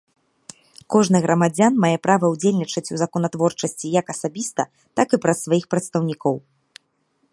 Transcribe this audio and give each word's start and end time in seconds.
Кожны 0.93 1.17
грамадзян 1.25 1.73
мае 1.83 1.97
права 2.07 2.25
ўдзельнічаць 2.33 2.85
у 2.95 3.01
законатворчасці 3.03 3.93
як 3.99 4.05
асабіста, 4.15 4.61
так 5.01 5.07
і 5.15 5.21
праз 5.27 5.37
сваіх 5.47 5.65
прадстаўнікоў. 5.75 6.35